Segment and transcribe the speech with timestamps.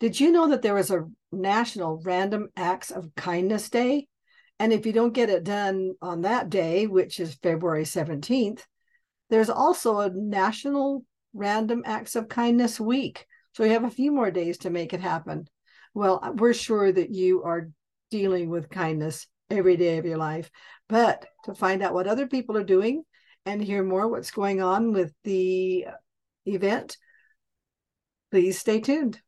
[0.00, 4.08] Did you know that there is a National Random Acts of Kindness Day?
[4.58, 8.62] And if you don't get it done on that day, which is February 17th,
[9.28, 13.26] there's also a National Random Acts of Kindness Week.
[13.54, 15.46] So you have a few more days to make it happen.
[15.92, 17.70] Well, we're sure that you are
[18.10, 20.50] dealing with kindness every day of your life.
[20.88, 23.04] But to find out what other people are doing
[23.44, 25.86] and hear more what's going on with the
[26.46, 26.96] event,
[28.30, 29.20] please stay tuned.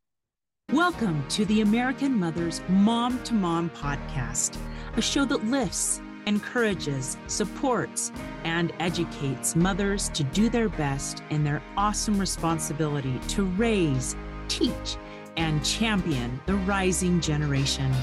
[0.73, 4.57] Welcome to the American Mothers Mom to Mom podcast,
[4.97, 8.11] a show that lifts, encourages, supports,
[8.43, 14.15] and educates mothers to do their best in their awesome responsibility to raise,
[14.47, 14.97] teach,
[15.37, 17.93] and champion the rising generation.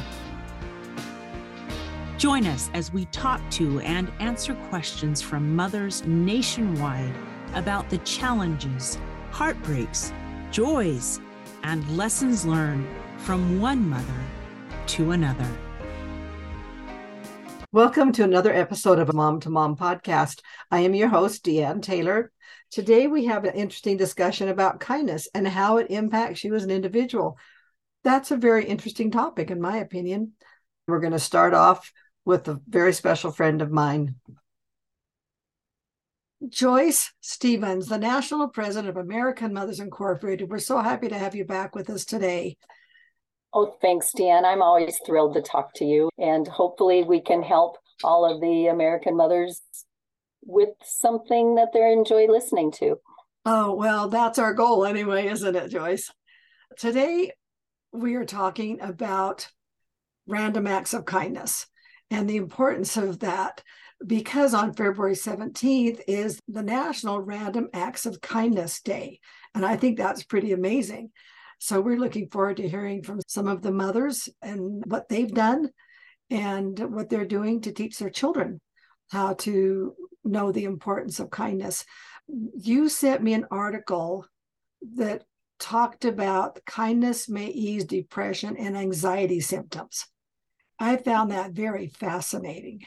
[2.18, 7.16] Join us as we talk to and answer questions from mothers nationwide
[7.54, 8.96] about the challenges,
[9.32, 10.12] heartbreaks,
[10.52, 11.20] joys,
[11.62, 12.86] and lessons learned
[13.18, 14.24] from one mother
[14.86, 15.48] to another.
[17.72, 20.40] Welcome to another episode of Mom to Mom podcast.
[20.70, 22.32] I am your host, Deanne Taylor.
[22.70, 26.70] Today we have an interesting discussion about kindness and how it impacts you as an
[26.70, 27.38] individual.
[28.02, 30.32] That's a very interesting topic, in my opinion.
[30.88, 31.92] We're going to start off
[32.24, 34.16] with a very special friend of mine,
[36.48, 40.48] Joyce Stevens, the National President of American Mothers Incorporated.
[40.48, 42.56] We're so happy to have you back with us today.
[43.52, 44.44] Oh, thanks, Dan.
[44.44, 46.08] I'm always thrilled to talk to you.
[46.18, 49.60] And hopefully, we can help all of the American mothers
[50.42, 52.96] with something that they enjoy listening to.
[53.44, 56.10] Oh, well, that's our goal anyway, isn't it, Joyce?
[56.78, 57.32] Today,
[57.92, 59.48] we are talking about
[60.26, 61.66] random acts of kindness
[62.10, 63.62] and the importance of that
[64.06, 69.20] because on February 17th is the National Random Acts of Kindness Day.
[69.54, 71.10] And I think that's pretty amazing.
[71.58, 75.68] So we're looking forward to hearing from some of the mothers and what they've done
[76.30, 78.60] and what they're doing to teach their children
[79.10, 79.94] how to
[80.24, 81.84] know the importance of kindness.
[82.28, 84.24] You sent me an article
[84.94, 85.24] that
[85.58, 90.06] talked about kindness may ease depression and anxiety symptoms.
[90.80, 92.80] I found that very fascinating.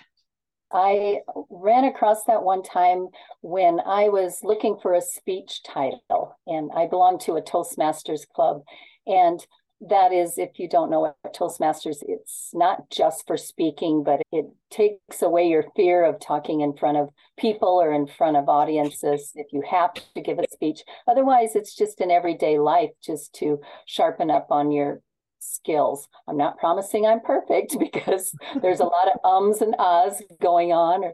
[0.71, 1.19] I
[1.51, 3.09] ran across that one time
[3.41, 8.63] when I was looking for a speech title, and I belong to a Toastmasters club.
[9.05, 9.45] And
[9.89, 14.45] that is, if you don't know what Toastmasters, it's not just for speaking, but it
[14.71, 19.31] takes away your fear of talking in front of people or in front of audiences
[19.35, 20.81] if you have to give a speech.
[21.07, 25.01] Otherwise, it's just in everyday life just to sharpen up on your
[25.43, 26.07] skills.
[26.27, 31.03] I'm not promising I'm perfect because there's a lot of ums and ahs going on
[31.03, 31.13] or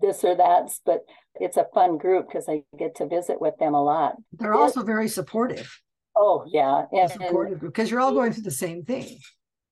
[0.00, 1.04] this or that, but
[1.36, 4.16] it's a fun group because I get to visit with them a lot.
[4.32, 5.80] They're also very supportive.
[6.16, 6.84] Oh, yeah.
[6.92, 9.18] And, supportive because you're all going through the same thing.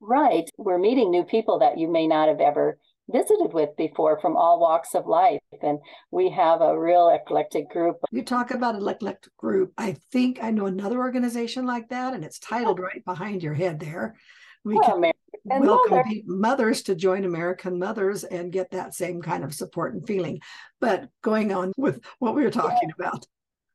[0.00, 0.50] Right.
[0.58, 2.78] We're meeting new people that you may not have ever
[3.10, 5.40] visited with before from all walks of life.
[5.62, 5.78] And
[6.10, 7.96] we have a real eclectic group.
[8.10, 9.72] You talk about an eclectic group.
[9.76, 12.84] I think I know another organization like that, and it's titled oh.
[12.84, 14.16] right behind your head there.
[14.64, 16.20] We can American welcome Mother.
[16.26, 20.40] mothers to join American Mothers and get that same kind of support and feeling.
[20.80, 23.06] But going on with what we were talking yeah.
[23.06, 23.26] about.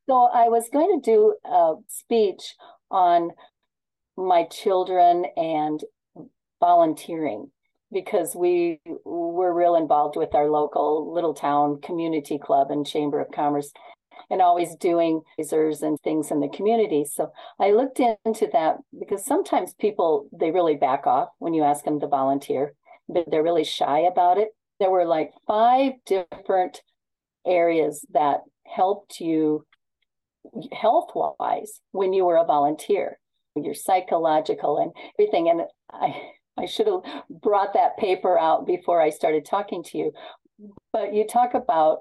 [0.08, 2.54] So I was going to do a speech
[2.90, 3.32] on
[4.16, 5.84] my children and
[6.60, 7.50] volunteering
[7.92, 13.30] because we were real involved with our local little town community club and chamber of
[13.32, 13.72] commerce
[14.30, 17.04] and always doing lasers and things in the community.
[17.04, 21.84] So i looked into that because sometimes people they really back off when you ask
[21.84, 22.74] them to volunteer
[23.08, 24.48] but they're really shy about it.
[24.80, 26.82] There were like five different
[27.46, 29.64] areas that helped you
[30.72, 33.18] health wise when you were a volunteer
[33.56, 35.48] your psychological and everything.
[35.48, 36.14] And i
[36.58, 40.12] I should have brought that paper out before I started talking to you.
[40.92, 42.00] But you talk about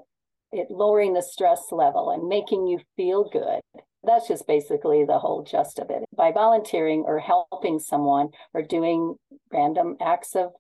[0.52, 3.62] it lowering the stress level and making you feel good.
[4.04, 6.06] That's just basically the whole gist of it.
[6.16, 9.16] By volunteering or helping someone or doing
[9.52, 10.54] random acts of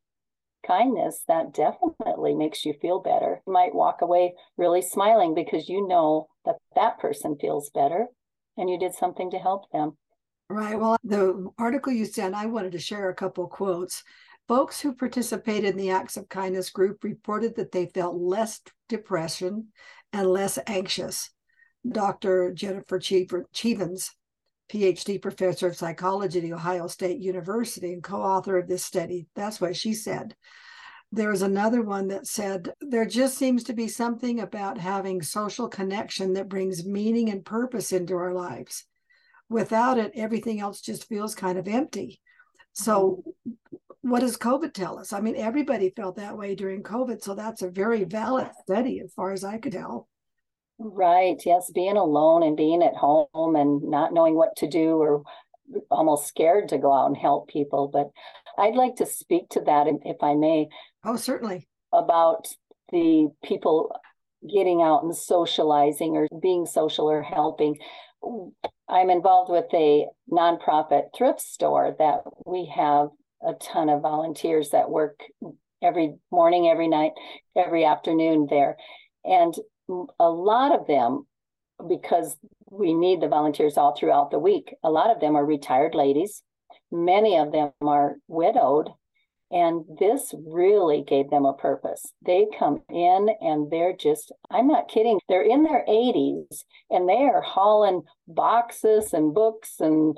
[0.65, 3.41] kindness, that definitely makes you feel better.
[3.47, 8.07] You might walk away really smiling because you know that that person feels better
[8.57, 9.97] and you did something to help them.
[10.49, 10.79] Right.
[10.79, 14.03] Well, the article you sent, I wanted to share a couple quotes.
[14.47, 19.67] Folks who participated in the Acts of Kindness group reported that they felt less depression
[20.13, 21.31] and less anxious.
[21.87, 22.53] Dr.
[22.53, 24.11] Jennifer Cheavens,
[24.69, 29.27] PhD professor of psychology at the Ohio State University and co author of this study,
[29.35, 30.33] that's what she said.
[31.11, 35.67] There was another one that said, There just seems to be something about having social
[35.67, 38.85] connection that brings meaning and purpose into our lives
[39.49, 42.19] without it, everything else just feels kind of empty.
[42.73, 43.75] So, mm-hmm.
[44.01, 45.13] what does COVID tell us?
[45.13, 47.23] I mean, everybody felt that way during COVID.
[47.23, 50.07] So, that's a very valid study as far as I could tell.
[50.79, 51.41] Right.
[51.43, 51.71] Yes.
[51.73, 55.23] Being alone and being at home and not knowing what to do or
[55.89, 57.87] almost scared to go out and help people.
[57.87, 58.09] But
[58.57, 60.67] I'd like to speak to that, if I may.
[61.03, 61.67] Oh, certainly.
[61.91, 62.47] About
[62.91, 63.91] the people
[64.47, 67.77] getting out and socializing or being social or helping.
[68.89, 73.09] I'm involved with a nonprofit thrift store that we have
[73.45, 75.19] a ton of volunteers that work
[75.81, 77.11] every morning, every night,
[77.55, 78.77] every afternoon there.
[79.23, 79.53] And
[80.19, 81.27] a lot of them,
[81.87, 82.35] because
[82.69, 86.41] we need the volunteers all throughout the week, a lot of them are retired ladies.
[86.91, 88.89] Many of them are widowed
[89.51, 92.13] and this really gave them a purpose.
[92.25, 97.23] They come in and they're just, I'm not kidding, they're in their 80s and they
[97.23, 100.17] are hauling boxes and books and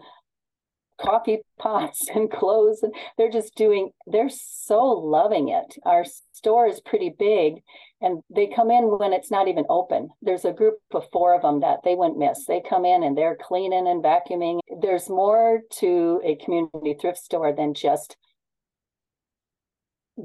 [0.99, 2.81] coffee pots and clothes.
[2.81, 5.77] And they're just doing, they're so loving it.
[5.85, 7.61] Our store is pretty big
[8.01, 10.09] and they come in when it's not even open.
[10.23, 12.45] There's a group of four of them that they wouldn't miss.
[12.45, 14.59] They come in and they're cleaning and vacuuming.
[14.81, 18.15] There's more to a community thrift store than just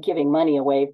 [0.01, 0.89] giving money away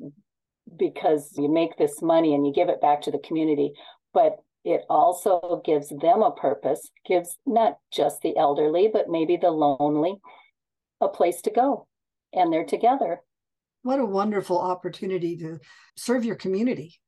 [0.78, 3.74] because you make this money and you give it back to the community,
[4.14, 9.50] but it also gives them a purpose, gives not just the elderly, but maybe the
[9.50, 10.16] lonely
[11.00, 11.88] a place to go.
[12.34, 13.22] And they're together.
[13.84, 15.60] What a wonderful opportunity to
[15.98, 17.00] serve your community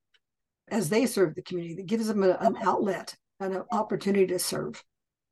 [0.70, 1.76] as they serve the community.
[1.76, 4.84] That gives them a, an outlet and an opportunity to serve.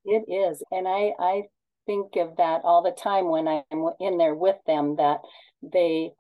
[0.05, 0.63] It is.
[0.71, 1.43] And I, I
[1.87, 5.19] think of that all the time when I'm in there with them that
[5.63, 6.11] they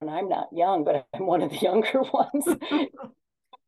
[0.00, 2.44] and I'm not young, but I'm one of the younger ones.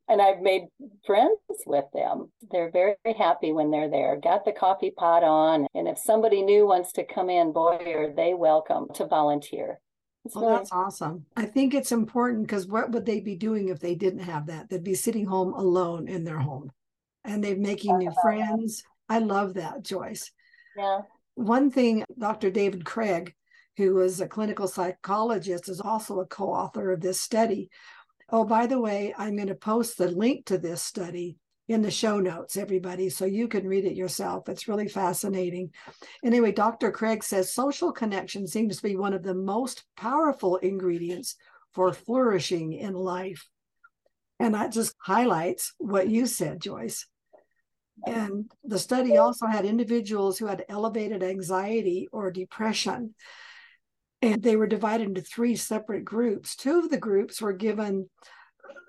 [0.09, 0.63] and I've made
[1.05, 2.31] friends with them.
[2.51, 4.17] They're very happy when they're there.
[4.17, 5.67] Got the coffee pot on.
[5.75, 9.81] And if somebody new wants to come in, boy, are they welcome to volunteer.
[10.25, 11.27] Well, oh, really- that's awesome.
[11.37, 14.69] I think it's important because what would they be doing if they didn't have that?
[14.69, 16.71] They'd be sitting home alone in their home
[17.25, 18.83] and they're making new friends.
[19.09, 20.31] I love that, Joyce.
[20.77, 21.01] Yeah.
[21.35, 22.51] One thing Dr.
[22.51, 23.33] David Cregg
[23.79, 27.71] who was a clinical psychologist, is also a co author of this study.
[28.29, 31.39] Oh, by the way, I'm going to post the link to this study
[31.69, 34.49] in the show notes, everybody, so you can read it yourself.
[34.49, 35.71] It's really fascinating.
[36.25, 36.91] Anyway, Dr.
[36.91, 41.37] Cregg says social connection seems to be one of the most powerful ingredients
[41.73, 43.49] for flourishing in life.
[44.41, 47.07] And that just highlights what you said, Joyce.
[48.07, 53.15] And the study also had individuals who had elevated anxiety or depression
[54.23, 56.57] and they were divided into three separate groups.
[56.57, 58.09] Two of the groups were given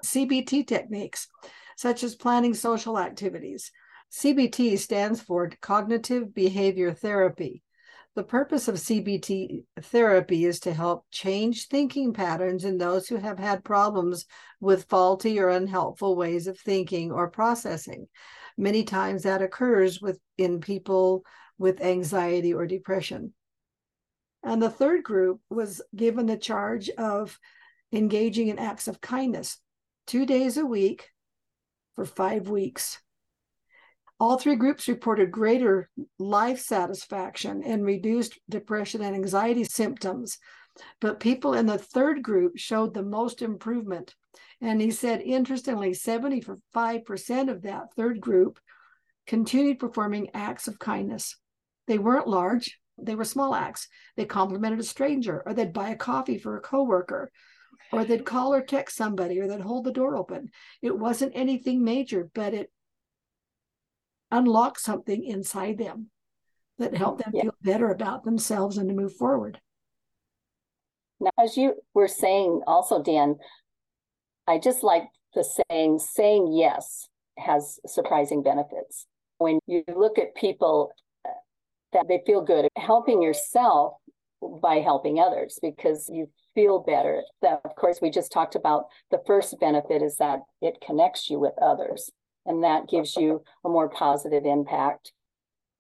[0.04, 1.28] CBT techniques,
[1.78, 3.72] such as planning social activities.
[4.12, 7.62] CBT stands for Cognitive Behavior Therapy.
[8.16, 13.38] The purpose of CBT therapy is to help change thinking patterns in those who have
[13.38, 14.26] had problems
[14.60, 18.08] with faulty or unhelpful ways of thinking or processing.
[18.58, 21.24] Many times that occurs with in people
[21.60, 23.34] with anxiety or depression.
[24.44, 27.38] And the third group was given the charge of
[27.92, 29.58] engaging in acts of kindness
[30.08, 31.10] two days a week
[31.96, 33.00] for five weeks.
[34.20, 40.38] All three groups reported greater life satisfaction and reduced depression and anxiety symptoms.
[41.02, 44.16] But people in the third group showed the most improvement.
[44.62, 48.60] And he said, interestingly, 75% of that third group
[49.28, 51.36] continued performing acts of kindness.
[51.88, 53.88] They weren't large, they were small acts.
[54.16, 57.32] They complimented a stranger, or they'd buy a coffee for a coworker,
[57.92, 60.50] or they'd call or text somebody, or they'd hold the door open.
[60.82, 62.72] It wasn't anything major, but it
[64.32, 66.10] unlocked something inside them
[66.78, 67.44] that helped them yeah.
[67.44, 69.60] feel better about themselves and to move forward.
[71.20, 73.36] Now, as you were saying also, Dan,
[74.48, 75.04] I just like
[75.36, 79.06] the saying, saying yes has surprising benefits.
[79.38, 80.92] When you look at people
[81.94, 83.94] that they feel good helping yourself
[84.62, 87.24] by helping others because you feel better.
[87.42, 91.40] That, of course, we just talked about the first benefit is that it connects you
[91.40, 92.10] with others,
[92.46, 95.12] and that gives you a more positive impact.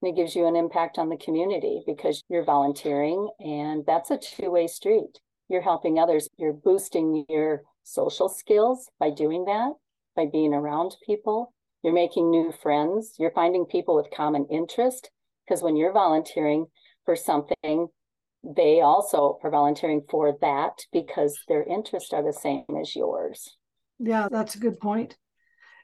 [0.01, 4.18] And it gives you an impact on the community because you're volunteering, and that's a
[4.18, 5.20] two way street.
[5.50, 9.74] You're helping others, you're boosting your social skills by doing that,
[10.16, 11.54] by being around people.
[11.82, 15.10] You're making new friends, you're finding people with common interest
[15.50, 16.68] because when you're volunteering
[17.06, 17.88] for something,
[18.44, 23.58] they also are volunteering for that because their interests are the same as yours.
[23.98, 25.18] Yeah, that's a good point.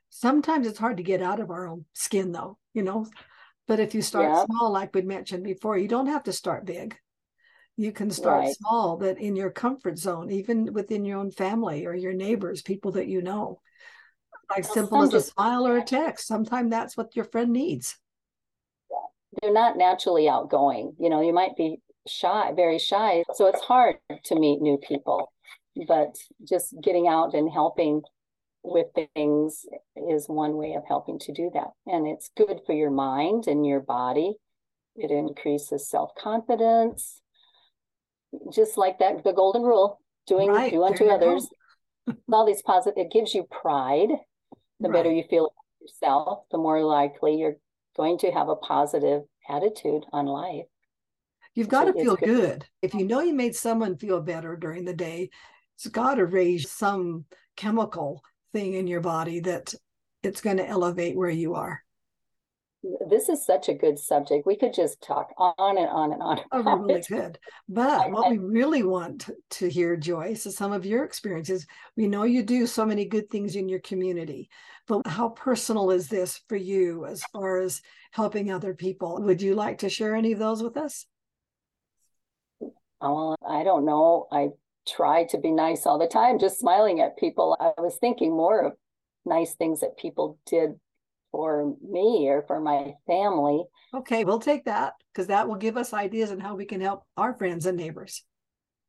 [0.10, 2.57] Sometimes it's hard to get out of our own skin, though.
[2.74, 3.07] You know,
[3.67, 6.95] But if you start small, like we mentioned before, you don't have to start big.
[7.77, 8.55] You can start right.
[8.55, 12.91] small, but in your comfort zone, even within your own family or your neighbors, people
[12.93, 13.60] that you know.
[14.50, 16.27] Like well, simple as a smile or a text.
[16.27, 17.98] Sometimes that's what your friend needs.
[19.42, 20.96] They're not naturally outgoing.
[21.00, 23.24] You know, you might be shy, very shy.
[23.34, 25.32] So it's hard to meet new people.
[25.88, 26.15] But
[26.48, 28.01] just getting out and helping
[28.63, 29.65] with things
[29.96, 31.72] is one way of helping to do that.
[31.86, 34.36] And it's good for your mind and your body.
[34.96, 37.22] It increases self confidence.
[38.54, 41.48] Just like that, the golden rule doing right, do unto others.
[42.32, 44.10] All these positive, it gives you pride.
[44.80, 44.94] The right.
[44.94, 47.56] better you feel yourself, the more likely you're
[47.96, 50.66] going to have a positive attitude on life.
[51.54, 52.28] You've got so to feel good.
[52.28, 52.66] good.
[52.82, 55.30] If you know you made someone feel better during the day,
[55.75, 57.25] it's got to raise some
[57.56, 58.22] chemical
[58.52, 59.74] thing in your body that
[60.24, 61.82] it's going to elevate where you are.
[63.08, 64.46] This is such a good subject.
[64.46, 66.39] We could just talk on and on and on.
[66.51, 67.39] Oh, we really could.
[67.68, 71.65] But what we really want to hear, Joyce, is some of your experiences.
[71.98, 74.50] We know you do so many good things in your community,
[74.88, 79.20] but how personal is this for you as far as helping other people?
[79.22, 81.08] Would you like to share any of those with us?
[83.01, 84.27] Oh, I don't know.
[84.32, 84.50] I
[84.88, 87.58] try to be nice all the time, just smiling at people.
[87.60, 88.74] I was thinking more of
[89.25, 90.80] nice things that people did
[91.36, 93.65] for me or for my family.
[93.94, 97.04] Okay, we'll take that because that will give us ideas on how we can help
[97.18, 98.24] our friends and neighbors.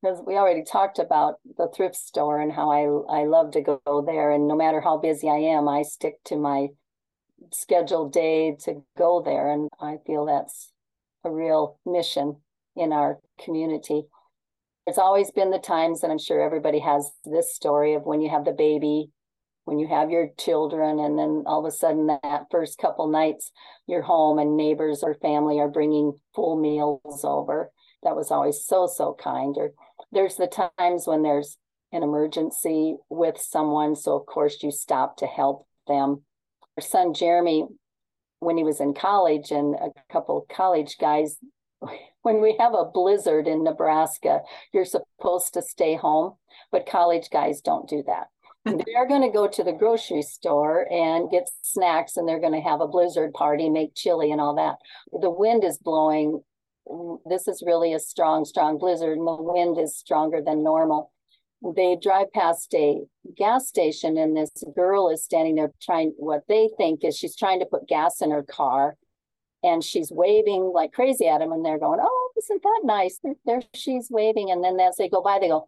[0.01, 4.05] Because we already talked about the thrift store and how I I love to go
[4.07, 6.69] there, and no matter how busy I am, I stick to my
[7.53, 10.71] scheduled day to go there, and I feel that's
[11.25, 12.37] a real mission
[12.77, 14.05] in our community.
[14.87, 18.31] It's always been the times, and I'm sure everybody has this story of when you
[18.31, 19.11] have the baby,
[19.67, 23.51] when you have your children, and then all of a sudden that first couple nights
[23.87, 27.71] you're home and neighbors or family are bringing full meals over.
[28.03, 29.57] That was always so, so kind.
[29.59, 29.73] Or
[30.13, 31.59] there's the times when there's
[31.93, 33.97] an emergency with someone.
[33.97, 36.23] So, of course, you stop to help them.
[36.77, 37.67] Our son Jeremy,
[38.39, 41.39] when he was in college, and a couple college guys
[42.23, 44.41] when we have a blizzard in Nebraska,
[44.73, 46.35] you're supposed to stay home,
[46.73, 48.29] but college guys don't do that.
[48.67, 52.69] They're going to go to the grocery store and get snacks and they're going to
[52.69, 54.77] have a blizzard party, make chili and all that.
[55.21, 56.43] The wind is blowing.
[57.29, 61.13] This is really a strong, strong blizzard, and the wind is stronger than normal.
[61.75, 63.01] They drive past a
[63.37, 67.61] gas station, and this girl is standing there trying what they think is she's trying
[67.61, 68.97] to put gas in her car
[69.63, 73.63] and she's waving like crazy at him and they're going oh isn't that nice there
[73.75, 75.67] she's waving and then as they go by they go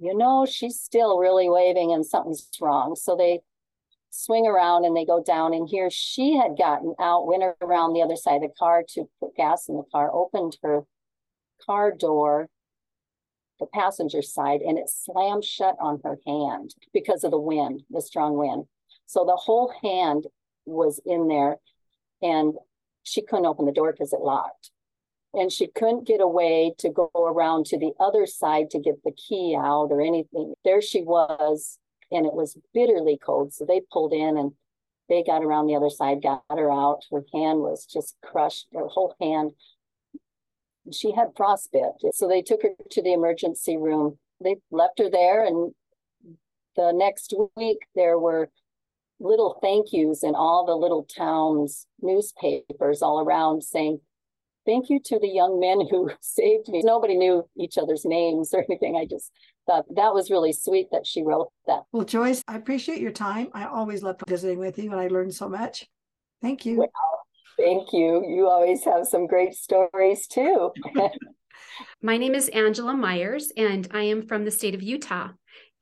[0.00, 3.40] you know she's still really waving and something's wrong so they
[4.10, 8.02] swing around and they go down and here she had gotten out went around the
[8.02, 10.82] other side of the car to put gas in the car opened her
[11.64, 12.48] car door
[13.60, 18.00] the passenger side and it slammed shut on her hand because of the wind the
[18.00, 18.64] strong wind
[19.06, 20.24] so the whole hand
[20.66, 21.56] was in there
[22.22, 22.54] and
[23.06, 24.70] she couldn't open the door because it locked.
[25.36, 29.12] And she couldn't get away to go around to the other side to get the
[29.12, 30.54] key out or anything.
[30.64, 31.78] There she was,
[32.10, 33.52] and it was bitterly cold.
[33.52, 34.52] So they pulled in and
[35.08, 37.04] they got around the other side, got her out.
[37.12, 39.52] Her hand was just crushed, her whole hand.
[40.90, 42.00] She had frostbite.
[42.12, 44.18] So they took her to the emergency room.
[44.42, 45.74] They left her there, and
[46.76, 48.50] the next week there were
[49.18, 54.00] little thank yous in all the little towns newspapers all around saying
[54.66, 56.82] thank you to the young men who saved me.
[56.82, 58.96] Nobody knew each other's names or anything.
[58.96, 59.32] I just
[59.66, 61.82] thought that was really sweet that she wrote that.
[61.92, 63.48] Well joyce i appreciate your time.
[63.54, 65.86] I always love visiting with you and i learned so much.
[66.42, 66.78] Thank you.
[66.78, 66.90] Well,
[67.58, 68.24] thank you.
[68.28, 70.72] You always have some great stories too.
[72.02, 75.30] My name is angela myers and i am from the state of utah.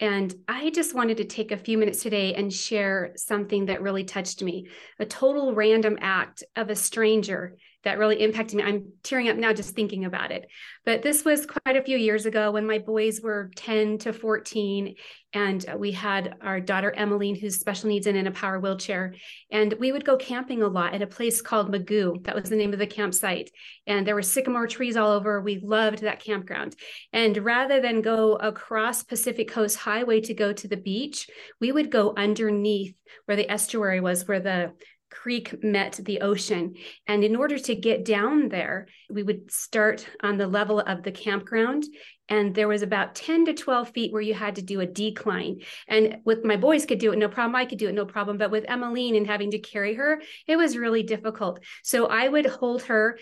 [0.01, 4.03] And I just wanted to take a few minutes today and share something that really
[4.03, 4.67] touched me
[4.99, 8.63] a total random act of a stranger that really impacted me.
[8.63, 10.47] I'm tearing up now just thinking about it.
[10.85, 14.95] But this was quite a few years ago when my boys were 10 to 14.
[15.35, 19.15] And we had our daughter Emmeline, who's special needs and in a power wheelchair.
[19.51, 22.23] And we would go camping a lot at a place called Mugu.
[22.25, 23.51] That was the name of the campsite.
[23.87, 25.41] And there were sycamore trees all over.
[25.41, 26.77] We loved that campground.
[27.13, 31.29] And rather than go across Pacific Coast Highway to go to the beach,
[31.61, 32.95] we would go underneath
[33.27, 34.73] where the estuary was, where the
[35.15, 36.75] creek met the ocean.
[37.07, 41.13] And in order to get down there, we would start on the level of the
[41.13, 41.85] campground.
[42.29, 45.61] And there was about 10 to 12 feet where you had to do a decline.
[45.89, 47.55] And with my boys could do it, no problem.
[47.55, 48.39] I could do it, no problem.
[48.39, 51.61] But with Emmeline and having to carry her, it was really difficult.
[51.83, 53.19] So I would hold her,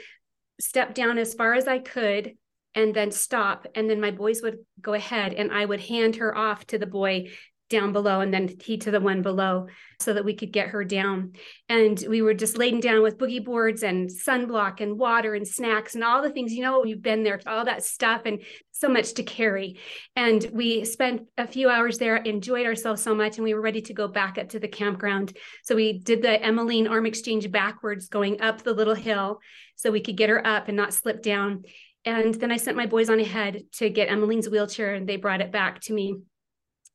[0.61, 2.37] step down as far as I could,
[2.75, 3.67] and then stop.
[3.75, 6.87] And then my boys would go ahead and I would hand her off to the
[6.87, 7.31] boy
[7.73, 9.67] down below and then he to the one below
[9.99, 11.33] so that we could get her down.
[11.69, 15.95] And we were just laden down with boogie boards and sunblock and water and snacks
[15.97, 19.15] and all the things, you know, you've been there, all that stuff and so much
[19.15, 19.79] to carry.
[20.15, 23.81] And we spent a few hours there, enjoyed ourselves so much, and we were ready
[23.83, 25.37] to go back up to the campground.
[25.65, 29.41] So we did the Emmeline arm exchange backwards, going up the little hill
[29.77, 31.63] so we could get her up and not slip down.
[32.05, 35.41] And then I sent my boys on ahead to get Emmeline's wheelchair and they brought
[35.41, 36.17] it back to me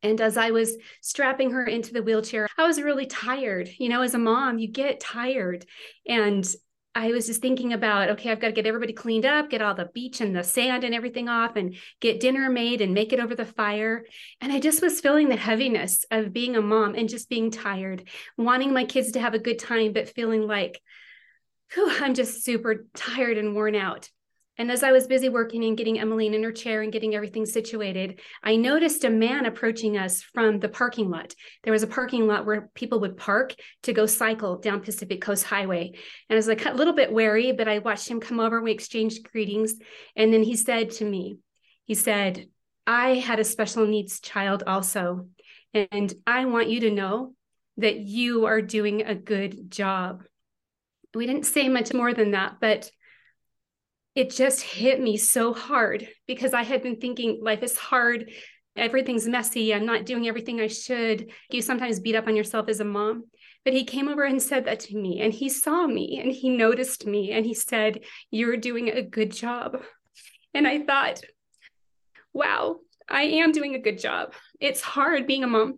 [0.03, 3.69] and as I was strapping her into the wheelchair, I was really tired.
[3.77, 5.65] You know, as a mom, you get tired.
[6.07, 6.47] And
[6.93, 9.75] I was just thinking about, okay, I've got to get everybody cleaned up, get all
[9.75, 13.19] the beach and the sand and everything off, and get dinner made and make it
[13.19, 14.03] over the fire.
[14.41, 18.07] And I just was feeling the heaviness of being a mom and just being tired,
[18.35, 20.81] wanting my kids to have a good time, but feeling like,
[21.73, 24.09] whew, I'm just super tired and worn out.
[24.57, 27.45] And as I was busy working and getting Emmeline in her chair and getting everything
[27.45, 31.35] situated, I noticed a man approaching us from the parking lot.
[31.63, 35.43] There was a parking lot where people would park to go cycle down Pacific Coast
[35.43, 35.87] Highway.
[35.87, 35.95] And
[36.31, 38.61] I was like a little bit wary, but I watched him come over.
[38.61, 39.75] We exchanged greetings.
[40.15, 41.37] And then he said to me,
[41.85, 42.47] he said,
[42.87, 45.27] I had a special needs child also.
[45.73, 47.33] And I want you to know
[47.77, 50.23] that you are doing a good job.
[51.13, 52.89] We didn't say much more than that, but
[54.17, 58.31] it just hit me so hard because I had been thinking life is hard.
[58.75, 59.71] Everything's messy.
[59.71, 61.29] I'm not doing everything I should.
[61.51, 63.25] You sometimes beat up on yourself as a mom.
[63.63, 66.49] But he came over and said that to me, and he saw me and he
[66.49, 67.99] noticed me and he said,
[68.31, 69.83] You're doing a good job.
[70.51, 71.21] And I thought,
[72.33, 74.33] wow, I am doing a good job.
[74.59, 75.77] It's hard being a mom.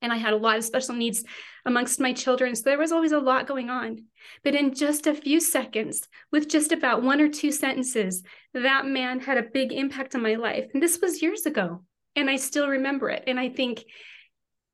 [0.00, 1.24] And I had a lot of special needs
[1.64, 2.54] amongst my children.
[2.54, 4.04] So there was always a lot going on.
[4.44, 8.22] But in just a few seconds, with just about one or two sentences,
[8.54, 10.66] that man had a big impact on my life.
[10.74, 11.84] And this was years ago.
[12.16, 13.24] And I still remember it.
[13.26, 13.84] And I think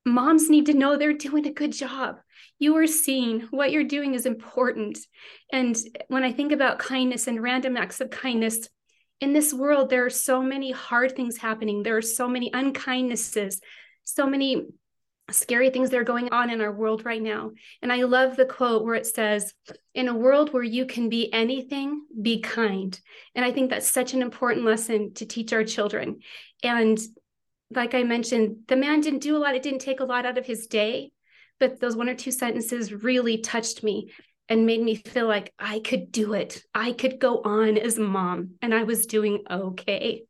[0.05, 2.17] moms need to know they're doing a good job.
[2.59, 3.49] You are seen.
[3.51, 4.99] What you're doing is important.
[5.53, 5.77] And
[6.09, 8.69] when I think about kindness and random acts of kindness,
[9.21, 11.83] in this world, there are so many hard things happening.
[11.83, 13.57] There are so many unkindnesses,
[14.05, 14.67] so many
[15.31, 17.51] scary things that are going on in our world right now.
[17.83, 19.53] And I love the quote where it says,
[19.95, 22.99] In a world where you can be anything, be kind.
[23.35, 26.21] And I think that's such an important lesson to teach our children.
[26.63, 26.99] And
[27.71, 30.39] like I mentioned, the man didn't do a lot, it didn't take a lot out
[30.39, 31.13] of his day,
[31.61, 34.11] but those one or two sentences really touched me
[34.49, 36.63] and made me feel like I could do it.
[36.75, 40.23] I could go on as mom, and I was doing okay.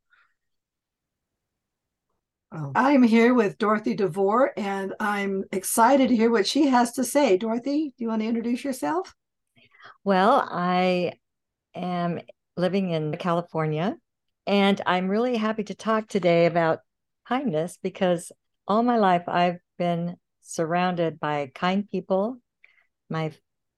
[2.51, 2.73] Oh.
[2.75, 7.37] I'm here with Dorothy DeVore, and I'm excited to hear what she has to say.
[7.37, 9.15] Dorothy, do you want to introduce yourself?
[10.03, 11.13] Well, I
[11.75, 12.21] am
[12.57, 13.99] living in California,
[14.47, 16.81] and I'm really happy to talk today about
[17.27, 18.33] kindness because
[18.67, 22.39] all my life I've been surrounded by kind people,
[23.11, 23.33] my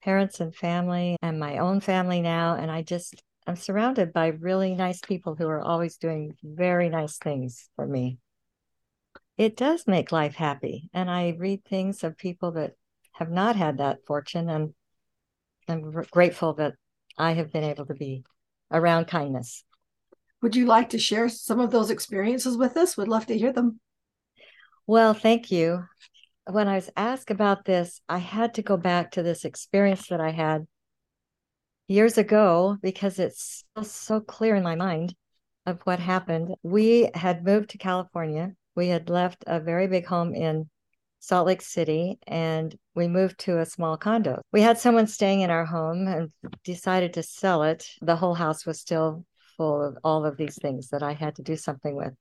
[0.04, 2.54] parents and family, and my own family now.
[2.54, 7.18] And I just, I'm surrounded by really nice people who are always doing very nice
[7.18, 8.18] things for me
[9.40, 10.90] it does make life happy.
[10.92, 12.74] And I read things of people that
[13.12, 14.74] have not had that fortune, and
[15.66, 16.74] I'm grateful that
[17.16, 18.22] I have been able to be
[18.70, 19.64] around kindness.
[20.42, 22.98] Would you like to share some of those experiences with us?
[22.98, 23.80] We'd love to hear them.
[24.86, 25.86] Well, thank you.
[26.44, 30.20] When I was asked about this, I had to go back to this experience that
[30.20, 30.66] I had
[31.88, 35.14] years ago because it's so clear in my mind
[35.64, 36.56] of what happened.
[36.62, 40.66] We had moved to California we had left a very big home in
[41.18, 44.40] Salt Lake City and we moved to a small condo.
[44.52, 46.32] We had someone staying in our home and
[46.64, 47.86] decided to sell it.
[48.00, 49.26] The whole house was still
[49.58, 52.14] full of all of these things that I had to do something with.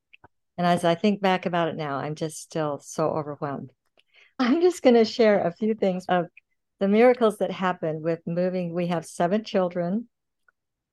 [0.57, 3.71] And as I think back about it now, I'm just still so overwhelmed.
[4.37, 6.25] I'm just going to share a few things of
[6.81, 8.73] the miracles that happened with moving.
[8.73, 10.09] We have seven children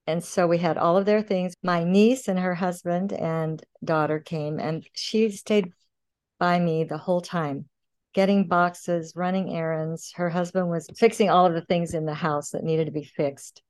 [0.06, 1.54] and so we had all of their things.
[1.62, 5.72] My niece and her husband and daughter came, and she stayed
[6.38, 7.68] by me the whole time,
[8.12, 10.12] getting boxes, running errands.
[10.14, 13.04] Her husband was fixing all of the things in the house that needed to be
[13.04, 13.62] fixed.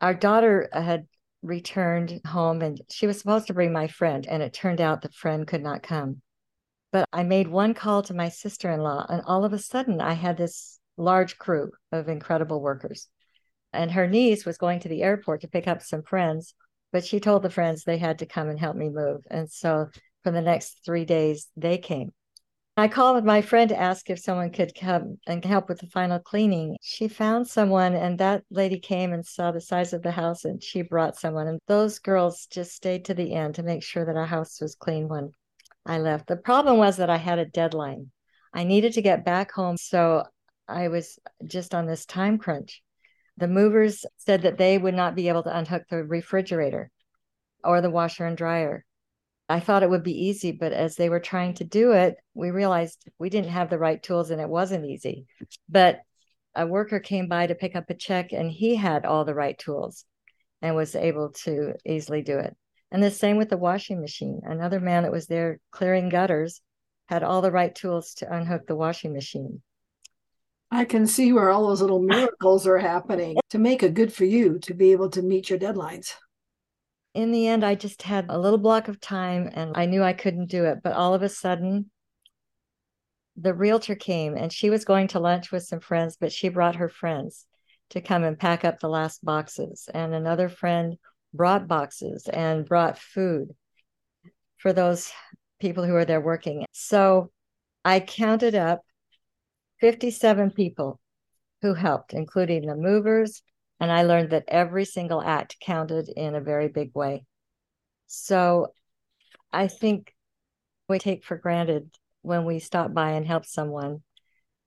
[0.00, 1.06] Our daughter had
[1.42, 5.10] returned home and she was supposed to bring my friend, and it turned out the
[5.10, 6.22] friend could not come.
[6.90, 10.00] But I made one call to my sister in law, and all of a sudden
[10.00, 13.08] I had this large crew of incredible workers.
[13.72, 16.54] And her niece was going to the airport to pick up some friends,
[16.92, 19.22] but she told the friends they had to come and help me move.
[19.30, 19.88] And so
[20.22, 22.12] for the next three days, they came.
[22.76, 26.18] I called my friend to ask if someone could come and help with the final
[26.18, 26.76] cleaning.
[26.80, 30.62] She found someone, and that lady came and saw the size of the house, and
[30.62, 31.48] she brought someone.
[31.48, 34.74] And those girls just stayed to the end to make sure that our house was
[34.74, 35.32] clean when
[35.84, 36.28] I left.
[36.28, 38.10] The problem was that I had a deadline.
[38.54, 39.76] I needed to get back home.
[39.76, 40.24] So
[40.66, 42.82] I was just on this time crunch.
[43.36, 46.90] The movers said that they would not be able to unhook the refrigerator
[47.64, 48.84] or the washer and dryer.
[49.48, 52.50] I thought it would be easy, but as they were trying to do it, we
[52.50, 55.26] realized we didn't have the right tools and it wasn't easy.
[55.68, 56.00] But
[56.54, 59.58] a worker came by to pick up a check and he had all the right
[59.58, 60.04] tools
[60.60, 62.56] and was able to easily do it.
[62.90, 64.42] And the same with the washing machine.
[64.44, 66.60] Another man that was there clearing gutters
[67.06, 69.62] had all the right tools to unhook the washing machine.
[70.74, 74.24] I can see where all those little miracles are happening to make it good for
[74.24, 76.14] you to be able to meet your deadlines.
[77.12, 80.14] In the end, I just had a little block of time and I knew I
[80.14, 80.78] couldn't do it.
[80.82, 81.90] But all of a sudden,
[83.36, 86.76] the realtor came and she was going to lunch with some friends, but she brought
[86.76, 87.44] her friends
[87.90, 89.90] to come and pack up the last boxes.
[89.92, 90.96] And another friend
[91.34, 93.50] brought boxes and brought food
[94.56, 95.12] for those
[95.60, 96.64] people who were there working.
[96.72, 97.30] So
[97.84, 98.80] I counted up
[99.82, 101.00] 57 people
[101.60, 103.42] who helped, including the movers.
[103.80, 107.24] And I learned that every single act counted in a very big way.
[108.06, 108.74] So
[109.52, 110.14] I think
[110.88, 111.90] we take for granted
[112.22, 114.02] when we stop by and help someone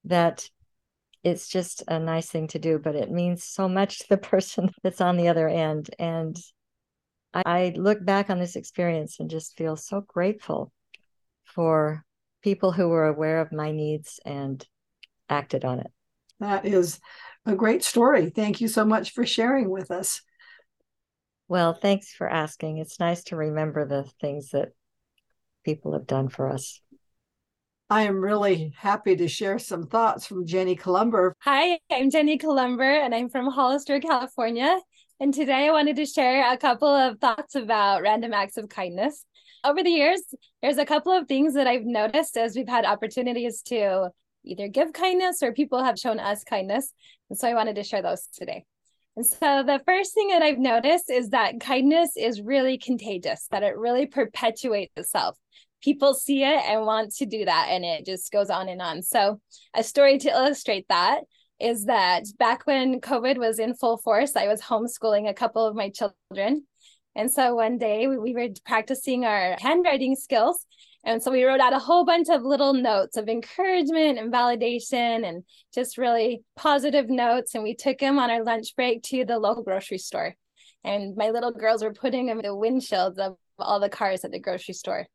[0.03, 0.49] that
[1.23, 4.69] it's just a nice thing to do, but it means so much to the person
[4.83, 5.89] that's on the other end.
[5.97, 6.37] And
[7.33, 10.73] I look back on this experience and just feel so grateful
[11.45, 12.03] for
[12.43, 14.67] people who were aware of my needs and
[15.29, 15.91] acted on it.
[16.39, 16.99] That is
[17.45, 18.29] a great story.
[18.29, 20.21] Thank you so much for sharing with us.
[21.47, 22.79] Well, thanks for asking.
[22.79, 24.69] It's nice to remember the things that
[25.63, 26.81] people have done for us.
[27.87, 31.35] I am really happy to share some thoughts from Jenny Columber.
[31.41, 34.79] Hi, I'm Jenny Columber, and I'm from Hollister, California.
[35.19, 39.23] And today I wanted to share a couple of thoughts about random acts of kindness.
[39.63, 40.21] Over the years,
[40.63, 44.09] there's a couple of things that I've noticed as we've had opportunities to
[44.45, 46.91] either give kindness or people have shown us kindness.
[47.29, 48.65] And so I wanted to share those today.
[49.15, 53.63] And so the first thing that I've noticed is that kindness is really contagious, that
[53.63, 55.37] it really perpetuates itself.
[55.81, 59.03] People see it and want to do that, and it just goes on and on.
[59.03, 59.39] So,
[59.73, 61.21] a story to illustrate that
[61.59, 65.75] is that back when COVID was in full force, I was homeschooling a couple of
[65.75, 66.65] my children.
[67.15, 70.65] And so one day we, we were practicing our handwriting skills.
[71.05, 75.23] And so we wrote out a whole bunch of little notes of encouragement and validation
[75.27, 77.53] and just really positive notes.
[77.53, 80.35] And we took them on our lunch break to the local grocery store.
[80.83, 84.31] And my little girls were putting them in the windshields of all the cars at
[84.31, 85.05] the grocery store.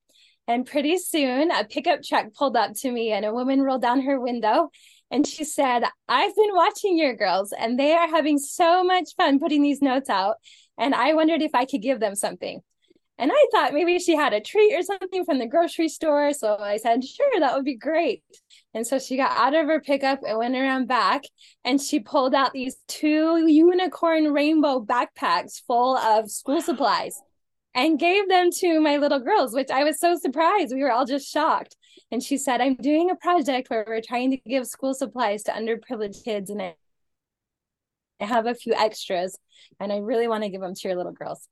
[0.46, 4.00] And pretty soon, a pickup truck pulled up to me, and a woman rolled down
[4.02, 4.70] her window
[5.10, 9.40] and she said, I've been watching your girls and they are having so much fun
[9.40, 10.36] putting these notes out.
[10.78, 12.60] And I wondered if I could give them something.
[13.20, 16.32] And I thought maybe she had a treat or something from the grocery store.
[16.32, 18.22] So I said, sure, that would be great.
[18.72, 21.24] And so she got out of her pickup and went around back
[21.62, 27.20] and she pulled out these two unicorn rainbow backpacks full of school supplies
[27.74, 30.74] and gave them to my little girls, which I was so surprised.
[30.74, 31.76] We were all just shocked.
[32.10, 35.52] And she said, I'm doing a project where we're trying to give school supplies to
[35.52, 36.74] underprivileged kids, and I
[38.18, 39.38] have a few extras,
[39.78, 41.46] and I really want to give them to your little girls.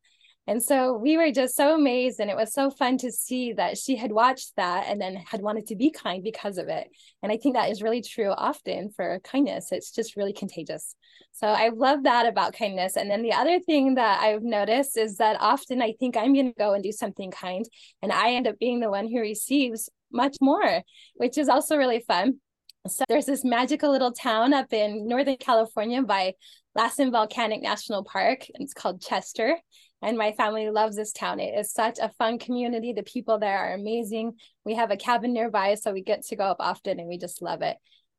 [0.48, 3.76] And so we were just so amazed, and it was so fun to see that
[3.76, 6.88] she had watched that and then had wanted to be kind because of it.
[7.22, 9.72] And I think that is really true often for kindness.
[9.72, 10.94] It's just really contagious.
[11.32, 12.96] So I love that about kindness.
[12.96, 16.48] And then the other thing that I've noticed is that often I think I'm going
[16.48, 17.66] to go and do something kind,
[18.00, 20.82] and I end up being the one who receives much more,
[21.16, 22.40] which is also really fun.
[22.86, 26.32] So there's this magical little town up in Northern California by
[26.74, 28.46] Lassen Volcanic National Park.
[28.54, 29.58] and It's called Chester
[30.02, 31.40] and my family loves this town.
[31.40, 32.92] It is such a fun community.
[32.92, 34.34] The people there are amazing.
[34.64, 37.42] We have a cabin nearby, so we get to go up often and we just
[37.42, 37.76] love it.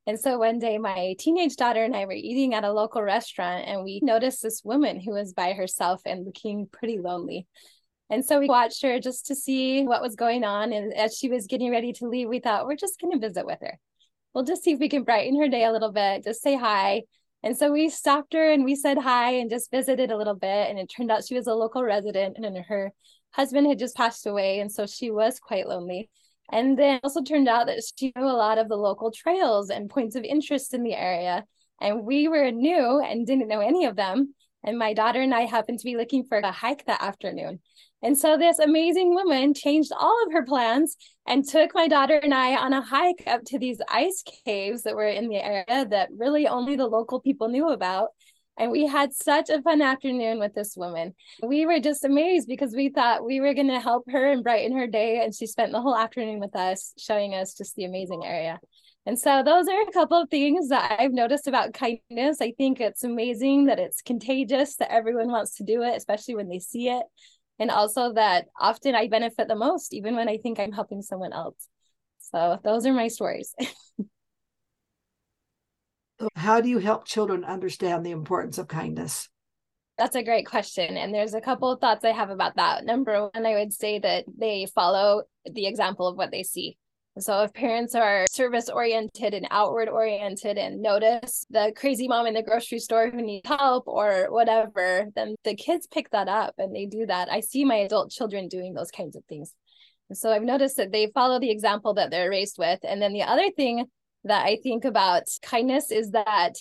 [0.07, 3.67] And so one day, my teenage daughter and I were eating at a local restaurant,
[3.67, 7.45] and we noticed this woman who was by herself and looking pretty lonely.
[8.09, 10.73] And so we watched her just to see what was going on.
[10.73, 13.45] And as she was getting ready to leave, we thought, we're just going to visit
[13.45, 13.77] with her.
[14.33, 17.03] We'll just see if we can brighten her day a little bit, just say hi.
[17.43, 20.69] And so we stopped her and we said hi and just visited a little bit.
[20.69, 22.91] And it turned out she was a local resident and her
[23.31, 24.59] husband had just passed away.
[24.59, 26.09] And so she was quite lonely.
[26.51, 29.89] And then also turned out that she knew a lot of the local trails and
[29.89, 31.45] points of interest in the area.
[31.79, 34.33] And we were new and didn't know any of them.
[34.63, 37.59] And my daughter and I happened to be looking for a hike that afternoon.
[38.01, 40.95] And so this amazing woman changed all of her plans
[41.27, 44.95] and took my daughter and I on a hike up to these ice caves that
[44.95, 48.09] were in the area that really only the local people knew about.
[48.57, 51.13] And we had such a fun afternoon with this woman.
[51.41, 54.77] We were just amazed because we thought we were going to help her and brighten
[54.77, 55.21] her day.
[55.23, 58.59] And she spent the whole afternoon with us, showing us just the amazing area.
[59.09, 62.41] And so those are a couple of things that I've noticed about kindness.
[62.41, 66.47] I think it's amazing that it's contagious, that everyone wants to do it, especially when
[66.47, 67.01] they see it.
[67.57, 71.33] And also that often I benefit the most, even when I think I'm helping someone
[71.33, 71.55] else.
[72.19, 73.55] So those are my stories.
[76.35, 79.27] How do you help children understand the importance of kindness?
[79.97, 80.97] That's a great question.
[80.97, 82.85] And there's a couple of thoughts I have about that.
[82.85, 86.77] Number one, I would say that they follow the example of what they see.
[87.21, 92.33] So if parents are service oriented and outward oriented and notice the crazy mom in
[92.33, 96.75] the grocery store who needs help or whatever, then the kids pick that up and
[96.75, 97.31] they do that.
[97.31, 99.53] I see my adult children doing those kinds of things.
[100.09, 102.79] And so I've noticed that they follow the example that they're raised with.
[102.83, 103.85] And then the other thing
[104.23, 106.53] that I think about kindness is that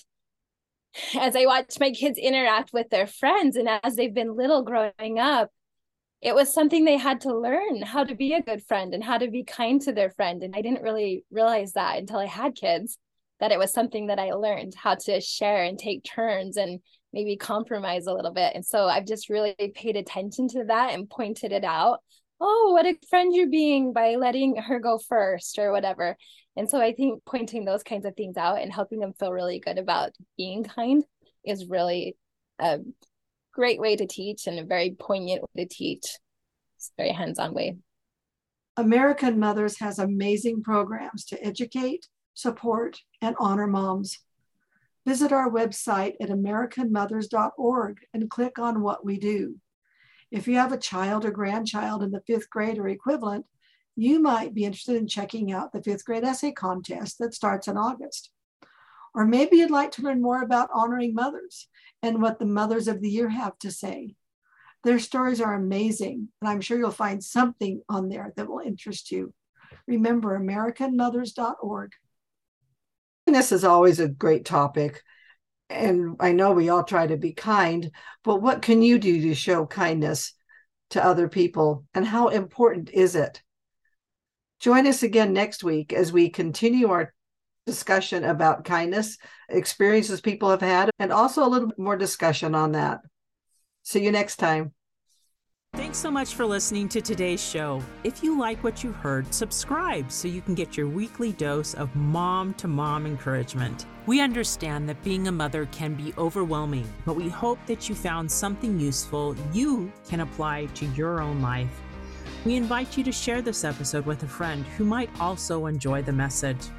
[1.18, 5.18] as I watch my kids interact with their friends and as they've been little growing
[5.18, 5.50] up,
[6.20, 9.18] it was something they had to learn how to be a good friend and how
[9.18, 10.42] to be kind to their friend.
[10.42, 12.98] And I didn't really realize that until I had kids,
[13.40, 16.80] that it was something that I learned how to share and take turns and
[17.12, 18.52] maybe compromise a little bit.
[18.54, 22.00] And so I've just really paid attention to that and pointed it out.
[22.40, 26.16] Oh, what a friend you're being by letting her go first or whatever.
[26.56, 29.60] And so I think pointing those kinds of things out and helping them feel really
[29.60, 31.04] good about being kind
[31.44, 32.16] is really
[32.58, 32.80] a
[33.52, 36.04] great way to teach and a very poignant way to teach.
[36.76, 37.76] It's a very hands-on way.
[38.76, 44.20] American Mothers has amazing programs to educate, support, and honor moms.
[45.04, 49.56] Visit our website at americanmothers.org and click on what we do.
[50.30, 53.46] If you have a child or grandchild in the fifth grade or equivalent,
[53.96, 57.76] you might be interested in checking out the fifth grade essay contest that starts in
[57.76, 58.30] August.
[59.18, 61.66] Or maybe you'd like to learn more about honoring mothers
[62.04, 64.14] and what the mothers of the year have to say.
[64.84, 69.10] Their stories are amazing, and I'm sure you'll find something on there that will interest
[69.10, 69.34] you.
[69.88, 71.90] Remember, AmericanMothers.org.
[73.26, 75.02] This is always a great topic,
[75.68, 77.90] and I know we all try to be kind,
[78.22, 80.32] but what can you do to show kindness
[80.90, 83.42] to other people, and how important is it?
[84.60, 87.12] Join us again next week as we continue our
[87.68, 89.18] discussion about kindness,
[89.50, 93.02] experiences people have had, and also a little bit more discussion on that.
[93.82, 94.72] See you next time.
[95.74, 97.82] Thanks so much for listening to today's show.
[98.02, 101.94] If you like what you heard, subscribe so you can get your weekly dose of
[101.94, 103.84] mom to mom encouragement.
[104.06, 108.32] We understand that being a mother can be overwhelming, but we hope that you found
[108.32, 111.82] something useful you can apply to your own life.
[112.46, 116.12] We invite you to share this episode with a friend who might also enjoy the
[116.12, 116.70] message.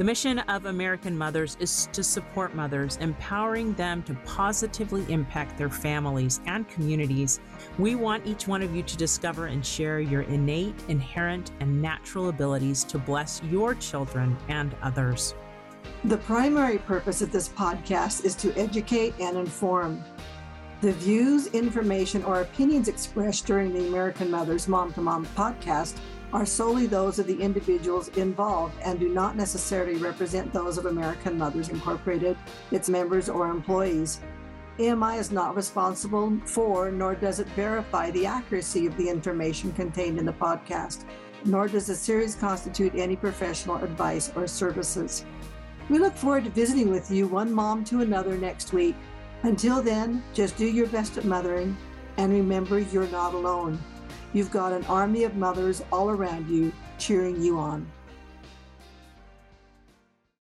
[0.00, 5.68] The mission of American Mothers is to support mothers, empowering them to positively impact their
[5.68, 7.38] families and communities.
[7.78, 12.30] We want each one of you to discover and share your innate, inherent, and natural
[12.30, 15.34] abilities to bless your children and others.
[16.04, 20.02] The primary purpose of this podcast is to educate and inform.
[20.80, 25.98] The views, information, or opinions expressed during the American Mothers Mom to Mom podcast
[26.32, 31.36] are solely those of the individuals involved and do not necessarily represent those of American
[31.36, 32.36] Mothers Incorporated,
[32.70, 34.20] its members, or employees.
[34.78, 40.18] AMI is not responsible for, nor does it verify the accuracy of the information contained
[40.18, 41.04] in the podcast,
[41.44, 45.24] nor does the series constitute any professional advice or services.
[45.88, 48.94] We look forward to visiting with you, one mom to another, next week.
[49.42, 51.76] Until then, just do your best at mothering
[52.16, 53.78] and remember you're not alone.
[54.32, 57.90] You've got an army of mothers all around you cheering you on.